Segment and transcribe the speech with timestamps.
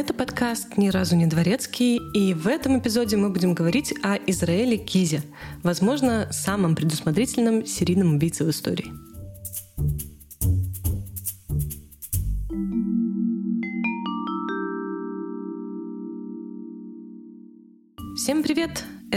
[0.00, 4.78] Это подкаст «Ни разу не дворецкий», и в этом эпизоде мы будем говорить о Израиле
[4.78, 5.22] Кизе,
[5.62, 8.94] возможно, самом предусмотрительном серийном убийце в истории.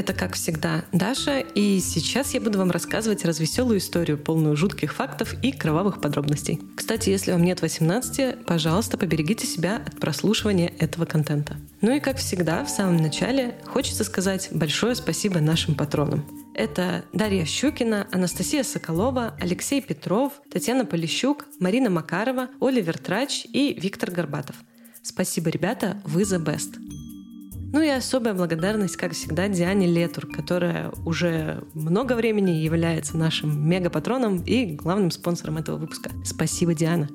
[0.03, 5.33] Это, как всегда, Даша, и сейчас я буду вам рассказывать развеселую историю, полную жутких фактов
[5.41, 6.59] и кровавых подробностей.
[6.75, 11.55] Кстати, если вам нет 18, пожалуйста, поберегите себя от прослушивания этого контента.
[11.79, 16.25] Ну и, как всегда, в самом начале хочется сказать большое спасибо нашим патронам.
[16.53, 24.11] Это Дарья Щукина, Анастасия Соколова, Алексей Петров, Татьяна Полищук, Марина Макарова, Оливер Трач и Виктор
[24.11, 24.57] Горбатов.
[25.01, 27.02] Спасибо, ребята, вы the best.
[27.73, 34.43] Ну и особая благодарность, как всегда, Диане Летур, которая уже много времени является нашим мегапатроном
[34.43, 36.11] и главным спонсором этого выпуска.
[36.23, 37.09] Спасибо, Диана.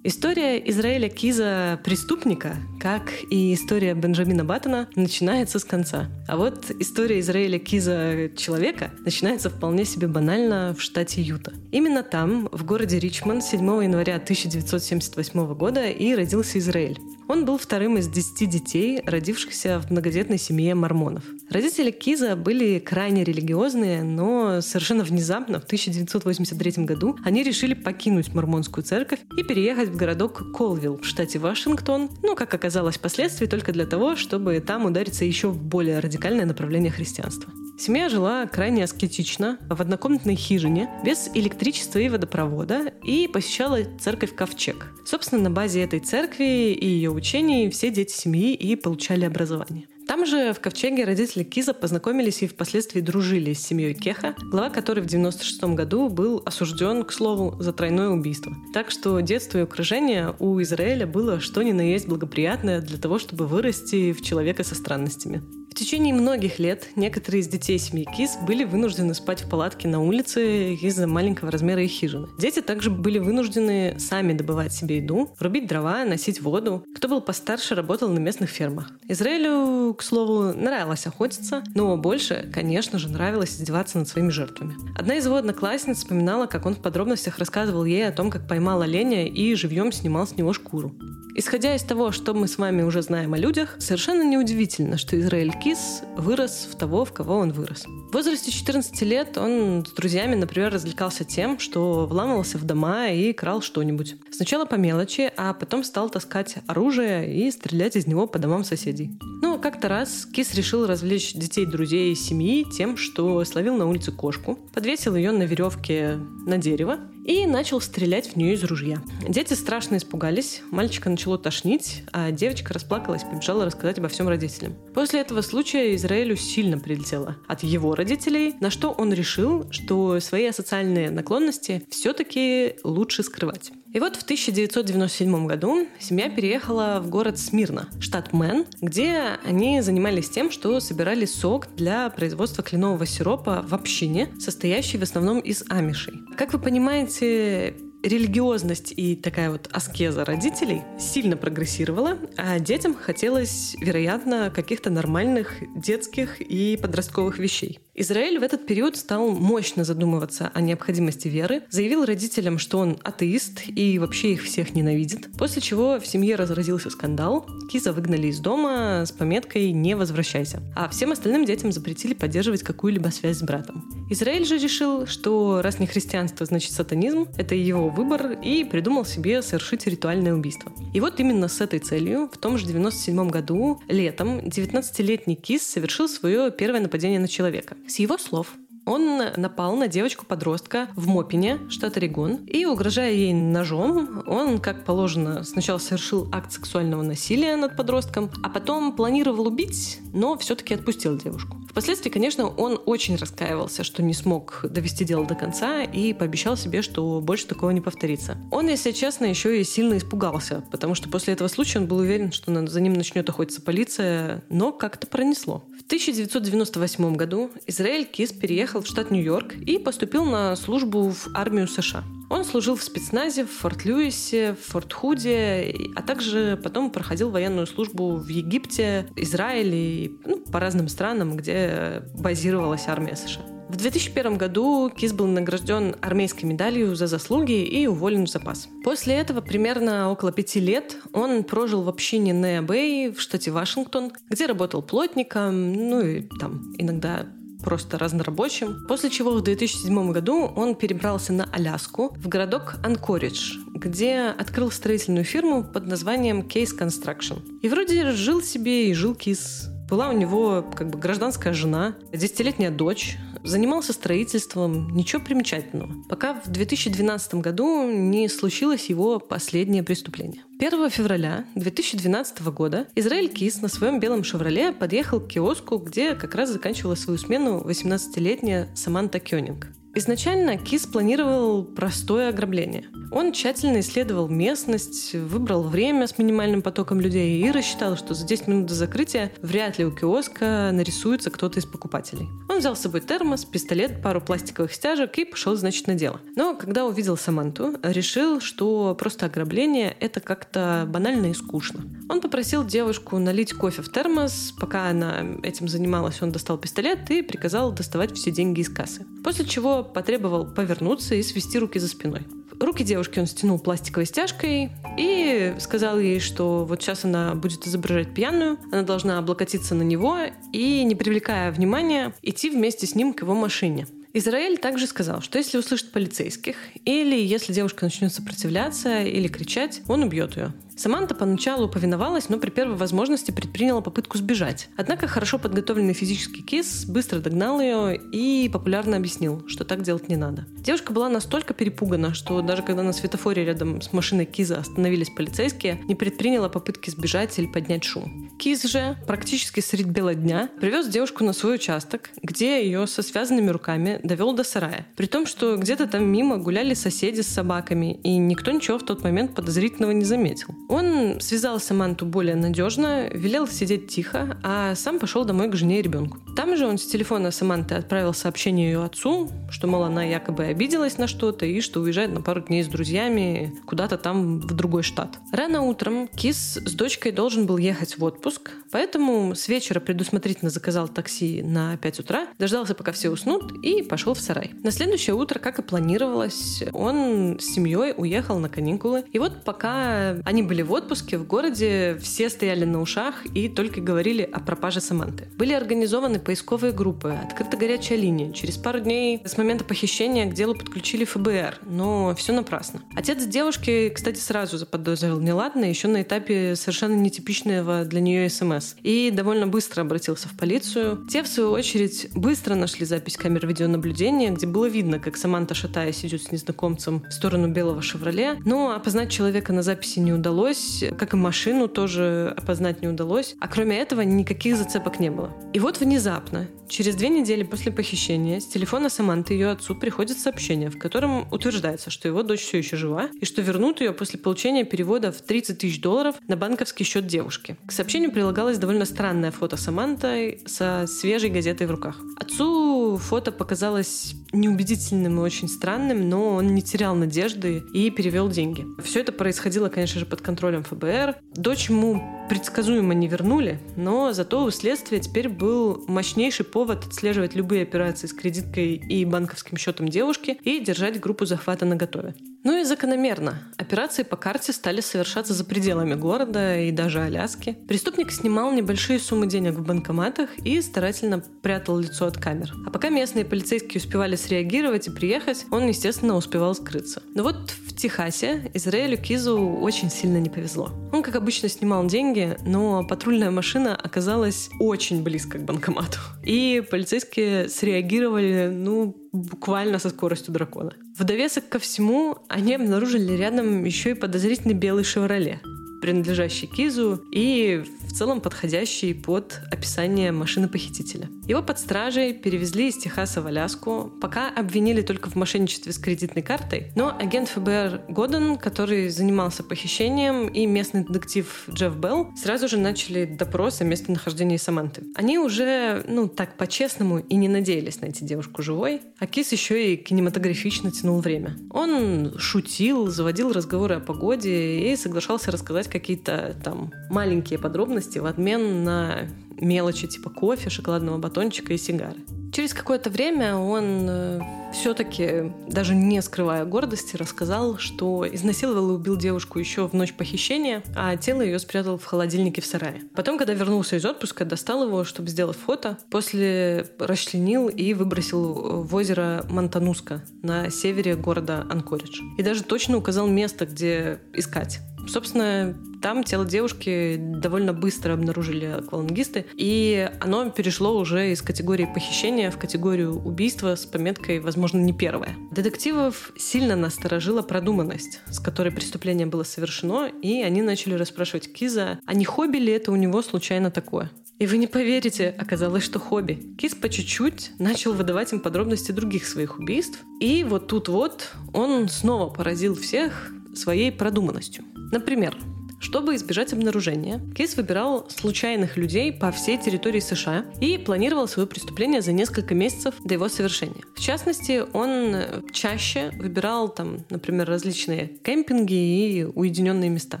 [0.06, 6.10] История Израиля Киза преступника, как и история Бенджамина Баттона, начинается с конца.
[6.28, 11.54] А вот история Израиля Киза человека начинается вполне себе банально в штате Юта.
[11.72, 16.98] Именно там, в городе Ричмонд, 7 января 1978 года и родился Израиль.
[17.28, 21.24] Он был вторым из десяти детей, родившихся в многодетной семье мормонов.
[21.50, 28.84] Родители Киза были крайне религиозные, но совершенно внезапно, в 1983 году, они решили покинуть мормонскую
[28.84, 33.86] церковь и переехать в городок Колвилл в штате Вашингтон, ну, как оказалось впоследствии, только для
[33.86, 37.52] того, чтобы там удариться еще в более радикальное направление христианства.
[37.76, 44.92] Семья жила крайне аскетично, в однокомнатной хижине, без электричества и водопровода, и посещала церковь Ковчег.
[45.04, 49.86] Собственно, на базе этой церкви и ее учений все дети семьи и получали образование.
[50.06, 55.00] Там же, в Ковчеге, родители Киза познакомились и впоследствии дружили с семьей Кеха, глава которой
[55.00, 58.54] в 96 году был осужден, к слову, за тройное убийство.
[58.74, 63.18] Так что детство и окружение у Израиля было что ни на есть благоприятное для того,
[63.18, 65.42] чтобы вырасти в человека со странностями.
[65.74, 70.00] В течение многих лет некоторые из детей семьи Кис были вынуждены спать в палатке на
[70.00, 72.28] улице из-за маленького размера их хижины.
[72.38, 76.84] Дети также были вынуждены сами добывать себе еду, рубить дрова, носить воду.
[76.94, 78.92] Кто был постарше, работал на местных фермах.
[79.08, 84.76] Израилю, к слову, нравилось охотиться, но больше, конечно же, нравилось издеваться над своими жертвами.
[84.96, 88.82] Одна из его одноклассниц вспоминала, как он в подробностях рассказывал ей о том, как поймал
[88.82, 90.94] оленя и живьем снимал с него шкуру.
[91.36, 95.52] Исходя из того, что мы с вами уже знаем о людях, совершенно неудивительно, что Израиль
[95.52, 97.86] Кис вырос в того, в кого он вырос.
[97.86, 103.32] В возрасте 14 лет он с друзьями, например, развлекался тем, что вламывался в дома и
[103.32, 104.14] крал что-нибудь.
[104.30, 109.18] Сначала по мелочи, а потом стал таскать оружие и стрелять из него по домам соседей.
[109.42, 114.12] Ну, как-то раз Кис решил развлечь детей, друзей и семьи тем, что словил на улице
[114.12, 116.16] кошку, подвесил ее на веревке
[116.46, 119.02] на дерево и начал стрелять в нее из ружья.
[119.26, 124.74] Дети страшно испугались, мальчика начало тошнить, а девочка расплакалась и побежала рассказать обо всем родителям.
[124.94, 130.46] После этого случая Израилю сильно прилетело от его родителей, на что он решил, что свои
[130.46, 133.72] асоциальные наклонности все-таки лучше скрывать.
[133.94, 140.28] И вот в 1997 году семья переехала в город Смирна, штат Мэн, где они занимались
[140.28, 146.14] тем, что собирали сок для производства кленового сиропа в общине, состоящей в основном из амишей.
[146.36, 153.74] Как вы понимаете, se религиозность и такая вот аскеза родителей сильно прогрессировала, а детям хотелось,
[153.80, 157.80] вероятно, каких-то нормальных детских и подростковых вещей.
[157.96, 163.62] Израиль в этот период стал мощно задумываться о необходимости веры, заявил родителям, что он атеист
[163.68, 169.04] и вообще их всех ненавидит, после чего в семье разразился скандал, Киза выгнали из дома
[169.06, 173.84] с пометкой «Не возвращайся», а всем остальным детям запретили поддерживать какую-либо связь с братом.
[174.10, 179.40] Израиль же решил, что раз не христианство, значит сатанизм, это его выбор, и придумал себе
[179.42, 180.72] совершить ритуальное убийство.
[180.92, 186.08] И вот именно с этой целью в том же 97 году, летом, 19-летний Кис совершил
[186.08, 187.76] свое первое нападение на человека.
[187.86, 188.48] С его слов,
[188.86, 195.44] он напал на девочку-подростка в Мопине, штат Орегон, и, угрожая ей ножом, он, как положено,
[195.44, 201.56] сначала совершил акт сексуального насилия над подростком, а потом планировал убить, но все-таки отпустил девушку.
[201.74, 206.82] Впоследствии, конечно, он очень раскаивался, что не смог довести дело до конца и пообещал себе,
[206.82, 208.38] что больше такого не повторится.
[208.52, 212.30] Он, если честно, еще и сильно испугался, потому что после этого случая он был уверен,
[212.30, 215.64] что за ним начнет охотиться полиция, но как-то пронесло.
[215.76, 221.28] В 1998 году Израиль Кис переехал переехал в штат Нью-Йорк и поступил на службу в
[221.34, 222.02] армию США.
[222.30, 228.26] Он служил в спецназе в Форт-Льюисе, в Форт-Худе, а также потом проходил военную службу в
[228.28, 233.42] Египте, Израиле ну, по разным странам, где базировалась армия США.
[233.68, 238.68] В 2001 году Кис был награжден армейской медалью за заслуги и уволен в запас.
[238.82, 244.12] После этого примерно около пяти лет он прожил в общине Неа Бэй в штате Вашингтон,
[244.28, 247.26] где работал плотником, ну и там иногда
[247.64, 248.84] просто разнорабочим.
[248.86, 255.24] После чего в 2007 году он перебрался на Аляску, в городок Анкоридж, где открыл строительную
[255.24, 257.42] фирму под названием Case Construction.
[257.62, 259.70] И вроде жил себе и жил Кис.
[259.88, 266.48] Была у него как бы гражданская жена, десятилетняя дочь, занимался строительством, ничего примечательного, пока в
[266.48, 270.42] 2012 году не случилось его последнее преступление.
[270.58, 276.34] 1 февраля 2012 года Израиль Кис на своем белом «Шевроле» подъехал к киоску, где как
[276.34, 279.68] раз заканчивала свою смену 18-летняя Саманта Кёнинг.
[279.96, 282.84] Изначально Кис планировал простое ограбление.
[283.12, 288.48] Он тщательно исследовал местность, выбрал время с минимальным потоком людей и рассчитал, что за 10
[288.48, 292.28] минут до закрытия вряд ли у киоска нарисуется кто-то из покупателей.
[292.48, 296.20] Он взял с собой термос, пистолет, пару пластиковых стяжек и пошел, значит, на дело.
[296.34, 301.84] Но когда увидел Саманту, решил, что просто ограбление— это как-то банально и скучно.
[302.08, 304.52] Он попросил девушку налить кофе в термос.
[304.58, 309.06] Пока она этим занималась, он достал пистолет и приказал доставать все деньги из кассы.
[309.24, 312.20] После чего потребовал повернуться и свести руки за спиной.
[312.60, 318.14] Руки девушки он стянул пластиковой стяжкой и сказал ей, что вот сейчас она будет изображать
[318.14, 320.18] пьяную, она должна облокотиться на него
[320.52, 323.88] и, не привлекая внимания, идти вместе с ним к его машине.
[324.12, 326.54] Израиль также сказал, что если услышит полицейских,
[326.84, 330.52] или если девушка начнет сопротивляться или кричать, он убьет ее.
[330.76, 334.68] Саманта поначалу повиновалась, но при первой возможности предприняла попытку сбежать.
[334.76, 340.16] Однако хорошо подготовленный физический кис быстро догнал ее и популярно объяснил, что так делать не
[340.16, 340.46] надо.
[340.58, 345.80] Девушка была настолько перепугана, что даже когда на светофоре рядом с машиной Киза остановились полицейские,
[345.86, 348.30] не предприняла попытки сбежать или поднять шум.
[348.38, 353.50] Киз же практически средь бела дня привез девушку на свой участок, где ее со связанными
[353.50, 354.86] руками довел до сарая.
[354.96, 359.04] При том, что где-то там мимо гуляли соседи с собаками, и никто ничего в тот
[359.04, 360.54] момент подозрительного не заметил.
[360.68, 365.82] Он связал Саманту более надежно, велел сидеть тихо, а сам пошел домой к жене и
[365.82, 366.18] ребенку.
[366.36, 370.98] Там же он с телефона Саманты отправил сообщение ее отцу, что, мол, она якобы обиделась
[370.98, 375.18] на что-то и что уезжает на пару дней с друзьями куда-то там в другой штат.
[375.32, 380.88] Рано утром Кис с дочкой должен был ехать в отпуск, поэтому с вечера предусмотрительно заказал
[380.88, 384.52] такси на 5 утра, дождался, пока все уснут, и пошел в сарай.
[384.62, 389.04] На следующее утро, как и планировалось, он с семьей уехал на каникулы.
[389.12, 393.48] И вот пока они были были в отпуске в городе, все стояли на ушах и
[393.48, 395.26] только говорили о пропаже Саманты.
[395.36, 398.32] Были организованы поисковые группы, открыта горячая линия.
[398.32, 402.82] Через пару дней с момента похищения к делу подключили ФБР, но все напрасно.
[402.94, 408.76] Отец девушки, кстати, сразу заподозрил неладное еще на этапе совершенно нетипичного для нее СМС.
[408.84, 411.04] И довольно быстро обратился в полицию.
[411.10, 416.04] Те, в свою очередь, быстро нашли запись камер видеонаблюдения, где было видно, как Саманта, шатаясь,
[416.04, 418.36] идет с незнакомцем в сторону белого «Шевроле».
[418.44, 423.34] Но опознать человека на записи не удалось, удалось, как и машину тоже опознать не удалось.
[423.40, 425.32] А кроме этого никаких зацепок не было.
[425.54, 430.70] И вот внезапно, через две недели после похищения, с телефона Саманты ее отцу приходит сообщение,
[430.70, 434.64] в котором утверждается, что его дочь все еще жива и что вернут ее после получения
[434.64, 437.56] перевода в 30 тысяч долларов на банковский счет девушки.
[437.66, 442.00] К сообщению прилагалось довольно странное фото Саманты со свежей газетой в руках.
[442.18, 448.66] Отцу фото показалось неубедительным и очень странным, но он не терял надежды и перевел деньги.
[448.82, 450.33] Все это происходило, конечно же, под контролем
[450.64, 451.16] ФБР.
[451.34, 457.62] Дочь ему предсказуемо не вернули, но зато у следствия теперь был мощнейший повод отслеживать любые
[457.62, 462.14] операции с кредиткой и банковским счетом девушки и держать группу захвата на готове.
[462.44, 463.38] Ну и закономерно.
[463.56, 467.56] Операции по карте стали совершаться за пределами города и даже Аляски.
[467.66, 472.52] Преступник снимал небольшие суммы денег в банкоматах и старательно прятал лицо от камер.
[472.66, 477.02] А пока местные полицейские успевали среагировать и приехать, он, естественно, успевал скрыться.
[477.14, 480.70] Но вот в Техасе Израилю Кизу очень сильно не повезло.
[480.92, 482.13] Он, как обычно, снимал деньги,
[482.44, 485.98] но патрульная машина оказалась очень близко к банкомату.
[486.24, 490.72] И полицейские среагировали, ну, буквально со скоростью дракона.
[490.98, 495.40] В довесок ко всему они обнаружили рядом еще и подозрительный белый «Шевроле»,
[495.82, 501.08] принадлежащий Кизу, и в целом подходящий под описание машины похитителя.
[501.26, 506.22] Его под стражей перевезли из Техаса в Аляску, пока обвинили только в мошенничестве с кредитной
[506.22, 512.58] картой, но агент ФБР Годен, который занимался похищением, и местный детектив Джефф Белл сразу же
[512.58, 514.82] начали допрос о местонахождении Саманты.
[514.94, 519.76] Они уже, ну, так по-честному и не надеялись найти девушку живой, а Кис еще и
[519.76, 521.38] кинематографично тянул время.
[521.50, 528.62] Он шутил, заводил разговоры о погоде и соглашался рассказать какие-то там маленькие подробности в обмен
[528.62, 529.08] на
[529.40, 531.96] мелочи типа кофе, шоколадного батончика и сигары.
[532.34, 534.20] Через какое-то время он э,
[534.52, 540.64] все-таки, даже не скрывая гордости, рассказал, что изнасиловал и убил девушку еще в ночь похищения,
[540.74, 542.82] а тело ее спрятал в холодильнике в сарае.
[542.96, 548.74] Потом, когда вернулся из отпуска, достал его, чтобы сделать фото, после расчленил и выбросил в
[548.74, 552.00] озеро Монтануска на севере города Анкоридж.
[552.18, 554.58] И даже точно указал место, где искать.
[554.88, 562.30] Собственно, там тело девушки довольно быстро обнаружили аквалангисты, и оно перешло уже из категории похищения
[562.30, 565.14] в категорию убийства с пометкой, возможно, не первое.
[565.30, 571.94] Детективов сильно насторожила продуманность, с которой преступление было совершено, и они начали расспрашивать Киза, а
[571.94, 573.90] не хобби ли это у него случайно такое.
[574.18, 576.34] И вы не поверите, оказалось, что хобби.
[576.38, 579.80] Кис по чуть-чуть начал выдавать им подробности других своих убийств.
[580.00, 584.44] И вот тут вот он снова поразил всех своей продуманностью.
[584.74, 585.16] Например,
[585.60, 591.80] чтобы избежать обнаружения, Кейс выбирал случайных людей по всей территории США и планировал свое преступление
[591.80, 593.62] за несколько месяцев до его совершения.
[593.76, 594.96] В частности, он
[595.32, 600.00] чаще выбирал там, например, различные кемпинги и уединенные места.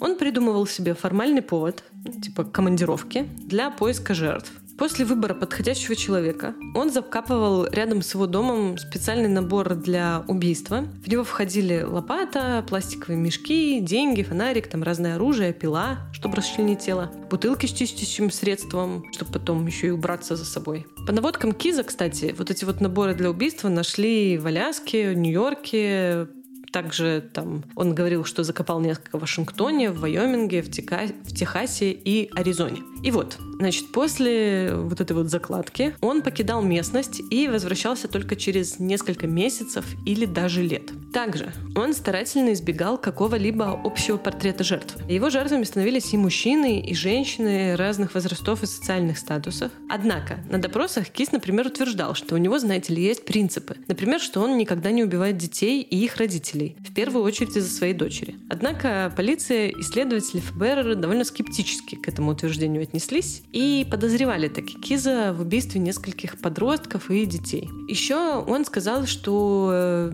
[0.00, 1.82] Он придумывал себе формальный повод,
[2.22, 4.52] типа командировки, для поиска жертв.
[4.78, 10.84] После выбора подходящего человека он закапывал рядом с его домом специальный набор для убийства.
[11.04, 17.12] В него входили лопата, пластиковые мешки, деньги, фонарик, там разное оружие, пила, чтобы расчленить тело,
[17.30, 20.86] бутылки с чистящим средством, чтобы потом еще и убраться за собой.
[21.06, 26.28] По наводкам Киза, кстати, вот эти вот наборы для убийства нашли в Аляске, Нью-Йорке,
[26.72, 31.02] также там он говорил, что закопал несколько в Вашингтоне, в Вайоминге, в, Тека...
[31.24, 32.82] в Техасе и Аризоне.
[33.02, 38.78] И вот, значит, после вот этой вот закладки он покидал местность и возвращался только через
[38.78, 40.90] несколько месяцев или даже лет.
[41.12, 45.02] Также он старательно избегал какого-либо общего портрета жертвы.
[45.12, 49.70] Его жертвами становились и мужчины, и женщины разных возрастов и социальных статусов.
[49.90, 53.76] Однако на допросах Кис, например, утверждал, что у него, знаете ли, есть принципы.
[53.88, 57.94] Например, что он никогда не убивает детей и их родителей, в первую очередь из-за своей
[57.94, 58.36] дочери.
[58.48, 65.34] Однако полиция и исследователи ФБР довольно скептически к этому утверждению отнеслись и подозревали таки Киза
[65.36, 67.68] в убийстве нескольких подростков и детей.
[67.88, 70.12] Еще он сказал, что э,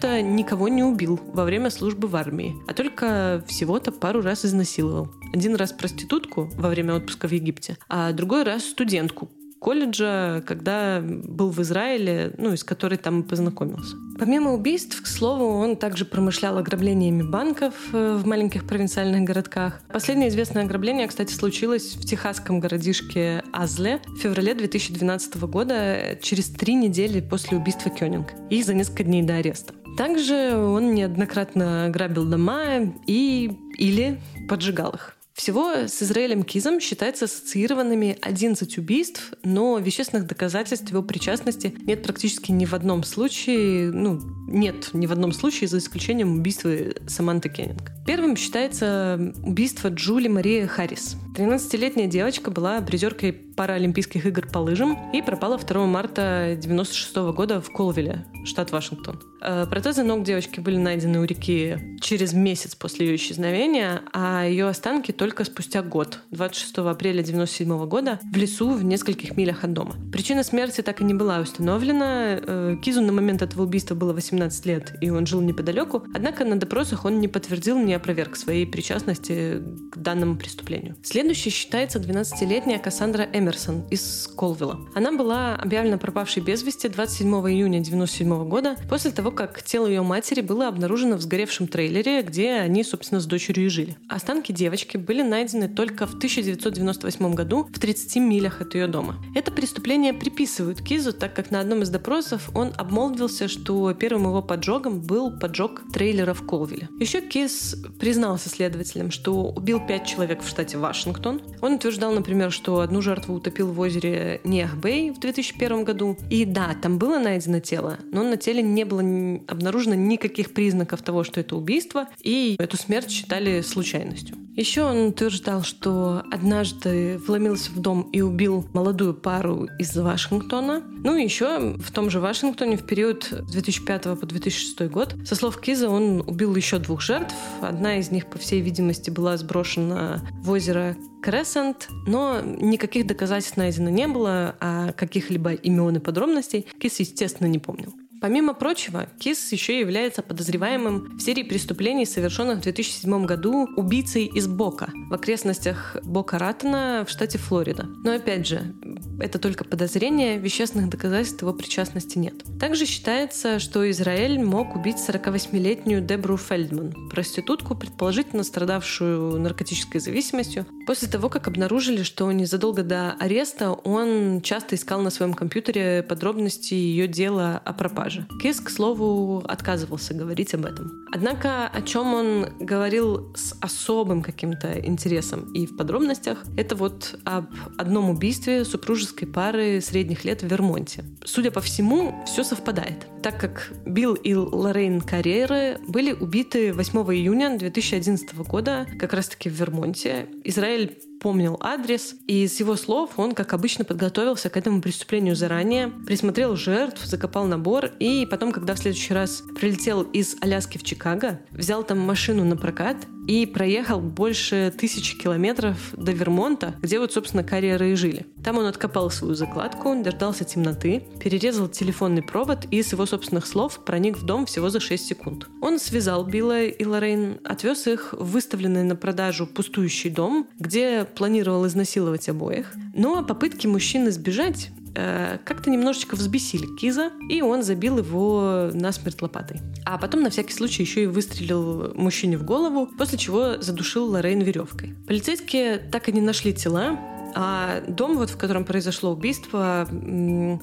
[0.00, 5.08] вообще-то никого не убил во время службы в армии, а только всего-то пару раз изнасиловал.
[5.32, 9.30] Один раз проститутку во время отпуска в Египте, а другой раз студентку,
[9.60, 13.96] колледжа, когда был в Израиле, ну, из которой там познакомился.
[14.18, 19.80] Помимо убийств, к слову, он также промышлял ограблениями банков э, в маленьких провинциальных городках.
[19.92, 26.74] Последнее известное ограбление, кстати, случилось в техасском городишке Азле в феврале 2012 года, через три
[26.74, 29.74] недели после убийства Кёнинг и за несколько дней до ареста.
[29.96, 35.16] Также он неоднократно грабил дома и или поджигал их.
[35.40, 42.52] Всего с Израилем Кизом считается ассоциированными 11 убийств, но вещественных доказательств его причастности нет практически
[42.52, 46.70] ни в одном случае, ну, нет ни в одном случае, за исключением убийства
[47.08, 47.90] Саманты Кеннинг.
[48.06, 51.16] Первым считается убийство Джули Марии Харрис.
[51.34, 57.70] 13-летняя девочка была призеркой Паралимпийских игр по лыжам и пропала 2 марта 1996 года в
[57.70, 59.20] Колвилле, штат Вашингтон.
[59.42, 64.66] Э, протезы ног девочки были найдены у реки через месяц после ее исчезновения, а ее
[64.66, 69.94] останки только спустя год, 26 апреля 1997 года, в лесу в нескольких милях от дома.
[70.12, 72.38] Причина смерти так и не была установлена.
[72.40, 76.04] Э, Кизу на момент этого убийства было 18 лет, и он жил неподалеку.
[76.14, 80.96] Однако на допросах он не подтвердил, не опроверг своей причастности к данному преступлению.
[81.20, 84.80] Следующей считается 12-летняя Кассандра Эмерсон из Колвилла.
[84.94, 90.00] Она была объявлена пропавшей без вести 27 июня 1997 года после того, как тело ее
[90.00, 93.98] матери было обнаружено в сгоревшем трейлере, где они, собственно, с дочерью и жили.
[94.08, 99.22] Останки девочки были найдены только в 1998 году в 30 милях от ее дома.
[99.34, 104.40] Это преступление приписывают Кизу, так как на одном из допросов он обмолвился, что первым его
[104.40, 106.88] поджогом был поджог трейлера в Колвилле.
[106.98, 111.42] Еще Киз признался следователям, что убил пять человек в штате Вашингтон, Вашингтон.
[111.60, 116.16] Он утверждал, например, что одну жертву утопил в озере Неахбей в 2001 году.
[116.30, 119.00] И да, там было найдено тело, но на теле не было
[119.48, 124.36] обнаружено никаких признаков того, что это убийство, и эту смерть считали случайностью.
[124.56, 130.82] Еще он утверждал, что однажды вломился в дом и убил молодую пару из Вашингтона.
[131.02, 135.34] Ну и еще в том же Вашингтоне в период с 2005 по 2006 год, со
[135.34, 137.34] слов Киза, он убил еще двух жертв.
[137.62, 143.90] Одна из них, по всей видимости, была сброшена в озеро Кресент, но никаких доказательств найдено
[143.90, 147.94] не было, а каких-либо имен и подробностей Киз, естественно, не помнил.
[148.20, 154.46] Помимо прочего, Киз еще является подозреваемым в серии преступлений, совершенных в 2007 году убийцей из
[154.46, 157.86] Бока в окрестностях Бока-Ратона в штате Флорида.
[158.04, 158.74] Но опять же,
[159.20, 162.34] это только подозрение, вещественных доказательств его причастности нет.
[162.60, 171.06] Также считается, что Израэль мог убить 48-летнюю Дебру Фельдман, проститутку, предположительно страдавшую наркотической зависимостью, после
[171.06, 177.06] того, как обнаружили, что незадолго до ареста он часто искал на своем компьютере подробности ее
[177.06, 178.26] дела о пропаже.
[178.42, 180.90] Киз, к слову, отказывался говорить об этом.
[181.12, 187.46] Однако о чем он говорил с особым каким-то интересом и в подробностях, это вот об
[187.78, 191.04] одном убийстве супружеской пары средних лет в Вермонте.
[191.24, 197.56] Судя по всему, все совпадает, так как Билл и Лоррейн Карьеры были убиты 8 июня
[197.56, 200.26] 2011 года как раз-таки в Вермонте.
[200.42, 200.79] Израиль
[201.20, 206.56] помнил адрес, и с его слов он, как обычно, подготовился к этому преступлению заранее, присмотрел
[206.56, 211.84] жертв, закопал набор, и потом, когда в следующий раз прилетел из Аляски в Чикаго, взял
[211.84, 212.96] там машину на прокат
[213.30, 218.26] и проехал больше тысячи километров до Вермонта, где вот, собственно, карьеры и жили.
[218.42, 223.84] Там он откопал свою закладку, дождался темноты, перерезал телефонный провод и, с его собственных слов,
[223.84, 225.46] проник в дом всего за 6 секунд.
[225.62, 231.68] Он связал Билла и Лоррейн, отвез их в выставленный на продажу пустующий дом, где планировал
[231.68, 232.72] изнасиловать обоих.
[232.96, 239.60] Но попытки мужчины сбежать как-то немножечко взбесили Киза, и он забил его насмерть лопатой.
[239.84, 244.40] А потом на всякий случай еще и выстрелил мужчине в голову, после чего задушил Лоррейн
[244.40, 244.94] веревкой.
[245.06, 246.98] Полицейские так и не нашли тела,
[247.34, 249.86] а дом, вот, в котором произошло убийство,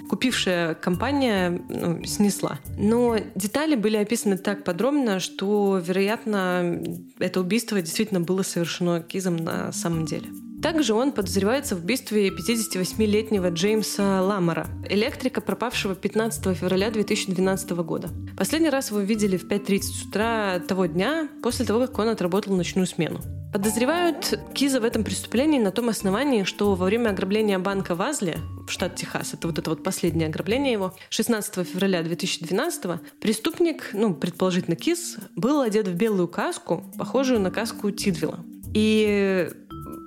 [0.09, 2.59] купившая компания ну, снесла.
[2.77, 6.81] Но детали были описаны так подробно, что, вероятно,
[7.19, 10.27] это убийство действительно было совершено Кизом на самом деле.
[10.61, 18.09] Также он подозревается в убийстве 58-летнего Джеймса Ламара, электрика, пропавшего 15 февраля 2012 года.
[18.35, 22.87] Последний раз его видели в 5.30 утра того дня, после того, как он отработал ночную
[22.87, 23.19] смену.
[23.53, 28.71] Подозревают Киза в этом преступлении на том основании, что во время ограбления банка в в
[28.71, 34.75] штат Техас, это вот это вот последнее ограбление его, 16 февраля 2012 преступник, ну, предположительно
[34.75, 38.39] Киз, был одет в белую каску, похожую на каску Тидвилла.
[38.73, 39.49] И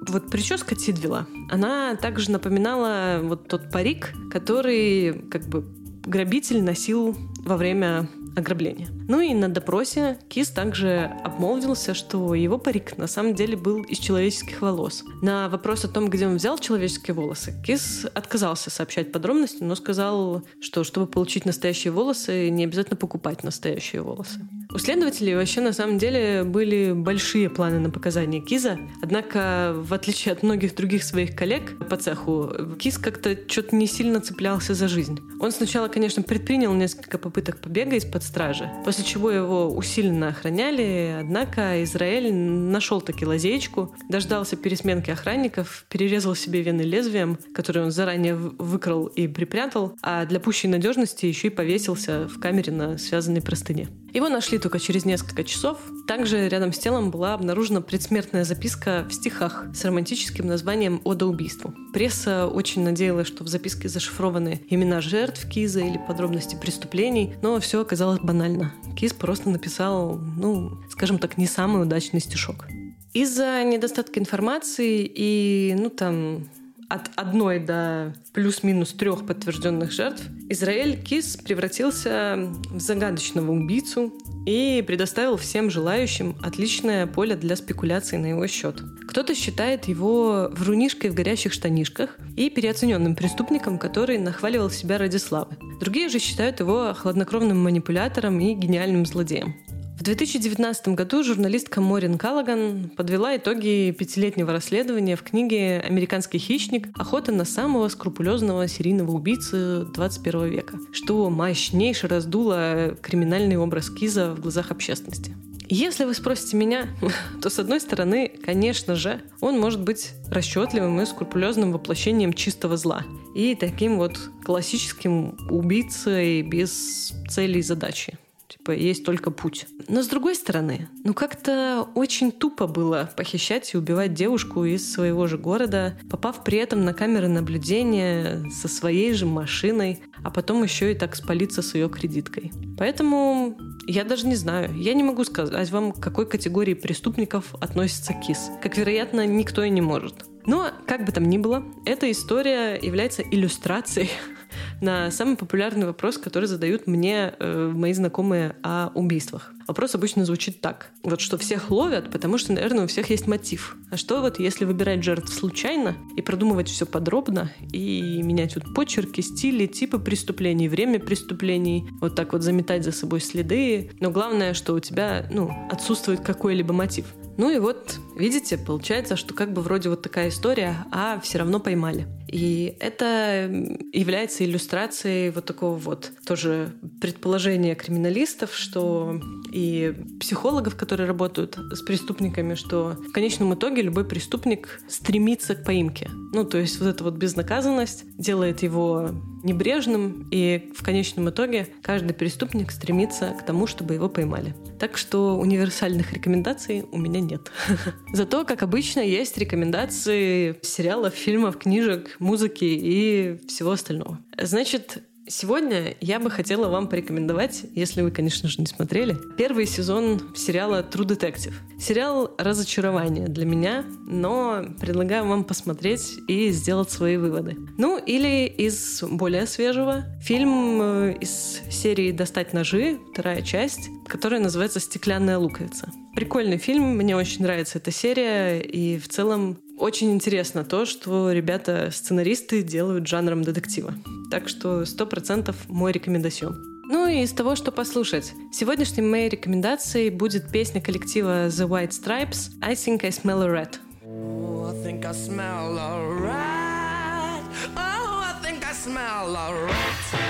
[0.07, 5.65] вот прическа Тидвилла, она также напоминала вот тот парик, который как бы
[6.05, 8.89] грабитель носил во время ограбления.
[9.09, 13.99] Ну и на допросе Кис также обмолвился, что его парик на самом деле был из
[13.99, 15.05] человеческих волос.
[15.23, 20.43] На вопрос о том, где он взял человеческие волосы, Кис отказался сообщать подробности, но сказал,
[20.61, 24.41] что чтобы получить настоящие волосы, не обязательно покупать настоящие волосы.
[24.73, 30.33] У следователей вообще на самом деле были большие планы на показания Киза, однако, в отличие
[30.33, 35.19] от многих других своих коллег по цеху, Киз как-то что-то не сильно цеплялся за жизнь.
[35.41, 41.83] Он сначала, конечно, предпринял несколько попыток побега из-под стражи, после чего его усиленно охраняли, однако
[41.83, 49.07] Израиль нашел таки лазеечку, дождался пересменки охранников, перерезал себе вены лезвием, которые он заранее выкрал
[49.07, 53.89] и припрятал, а для пущей надежности еще и повесился в камере на связанной простыне.
[54.13, 55.79] Его нашли только через несколько часов.
[56.07, 61.75] Также рядом с телом была обнаружена предсмертная записка в стихах с романтическим названием «Ода убийству».
[61.93, 67.81] Пресса очень надеялась, что в записке зашифрованы имена жертв Киза или подробности преступлений, но все
[67.81, 68.73] оказалось банально.
[68.97, 72.67] Киз просто написал, ну, скажем так, не самый удачный стишок.
[73.13, 76.49] Из-за недостатка информации и, ну, там,
[76.91, 84.13] от одной до плюс-минус трех подтвержденных жертв, Израиль Кис превратился в загадочного убийцу
[84.45, 88.83] и предоставил всем желающим отличное поле для спекуляций на его счет.
[89.09, 95.57] Кто-то считает его врунишкой в горящих штанишках и переоцененным преступником, который нахваливал себя ради славы.
[95.79, 99.55] Другие же считают его хладнокровным манипулятором и гениальным злодеем.
[100.01, 106.89] В 2019 году журналистка Морин Каллаган подвела итоги пятилетнего расследования в книге «Американский хищник.
[106.99, 114.41] Охота на самого скрупулезного серийного убийцы 21 века», что мощнейше раздуло криминальный образ Киза в
[114.41, 115.37] глазах общественности.
[115.69, 116.89] Если вы спросите меня,
[117.43, 123.05] то с одной стороны, конечно же, он может быть расчетливым и скрупулезным воплощением чистого зла
[123.35, 128.17] и таким вот классическим убийцей без цели и задачи.
[128.51, 129.67] Типа, есть только путь.
[129.87, 135.29] Но с другой стороны, ну как-то очень тупо было похищать и убивать девушку из своего
[135.29, 140.91] же города, попав при этом на камеры наблюдения со своей же машиной, а потом еще
[140.91, 142.51] и так спалиться с ее кредиткой.
[142.77, 144.75] Поэтому я даже не знаю.
[144.75, 148.51] Я не могу сказать вам, к какой категории преступников относится КИС.
[148.61, 150.25] Как, вероятно, никто и не может.
[150.47, 154.11] Но, как бы там ни было, эта история является иллюстрацией
[154.81, 159.53] на самый популярный вопрос, который задают мне э, мои знакомые о убийствах.
[159.67, 160.91] Вопрос обычно звучит так.
[161.05, 163.77] Вот что всех ловят, потому что, наверное, у всех есть мотив.
[163.91, 169.21] А что вот если выбирать жертв случайно и продумывать все подробно, и менять вот почерки,
[169.21, 173.93] стили, типы преступлений, время преступлений, вот так вот заметать за собой следы.
[174.01, 177.07] Но главное, что у тебя, ну, отсутствует какой-либо мотив.
[177.37, 181.59] Ну и вот, видите, получается, что как бы вроде вот такая история, а все равно
[181.59, 182.07] поймали.
[182.31, 183.51] И это
[183.93, 189.21] является иллюстрацией вот такого вот тоже предположения криминалистов, что
[189.53, 196.09] и психологов, которые работают с преступниками, что в конечном итоге любой преступник стремится к поимке.
[196.33, 199.11] Ну, то есть вот эта вот безнаказанность делает его
[199.43, 204.55] небрежным, и в конечном итоге каждый преступник стремится к тому, чтобы его поймали.
[204.79, 207.51] Так что универсальных рекомендаций у меня нет.
[208.13, 214.19] Зато, как обычно, есть рекомендации сериалов, фильмов, книжек, музыки и всего остального.
[214.41, 220.35] Значит, Сегодня я бы хотела вам порекомендовать, если вы, конечно же, не смотрели, первый сезон
[220.35, 221.55] сериала True Detective.
[221.79, 227.57] Сериал разочарование для меня, но предлагаю вам посмотреть и сделать свои выводы.
[227.79, 234.81] Ну, или из более свежего фильм э, из серии «Достать ножи», вторая часть, которая называется
[234.81, 235.93] «Стеклянная луковица».
[236.15, 242.63] Прикольный фильм, мне очень нравится эта серия, и в целом очень интересно то, что ребята-сценаристы
[242.63, 243.95] делают жанром детектива.
[244.31, 246.71] Так что сто процентов мой рекомендацион.
[246.91, 248.33] Ну и из того, что послушать.
[248.53, 253.79] Сегодняшней моей рекомендацией будет песня коллектива The White Stripes «I think I smell a rat».
[254.05, 257.45] Oh, I think I smell a rat.
[257.77, 260.30] Oh, I think I smell a rat.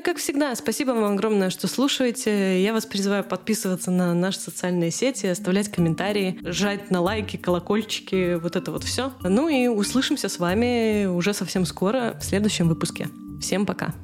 [0.00, 2.62] И как всегда, спасибо вам огромное, что слушаете.
[2.62, 8.56] Я вас призываю подписываться на наши социальные сети, оставлять комментарии, жать на лайки, колокольчики, вот
[8.56, 9.12] это вот все.
[9.22, 13.08] Ну и услышимся с вами уже совсем скоро в следующем выпуске.
[13.40, 13.94] Всем пока!